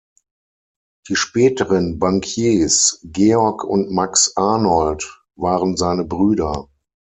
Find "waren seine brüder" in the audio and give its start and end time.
5.35-6.67